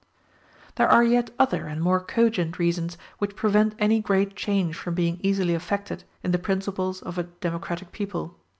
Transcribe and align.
There 0.77 0.89
are 0.89 1.03
yet 1.03 1.29
other 1.37 1.67
and 1.67 1.79
more 1.79 1.99
cogent 1.99 2.57
reasons 2.57 2.97
which 3.19 3.35
prevent 3.35 3.75
any 3.77 4.01
great 4.01 4.35
change 4.35 4.75
from 4.75 4.95
being 4.95 5.19
easily 5.21 5.53
effected 5.53 6.05
in 6.23 6.31
the 6.31 6.39
principles 6.39 7.03
of 7.03 7.19
a 7.19 7.23
democratic 7.25 7.91
people. 7.91 8.35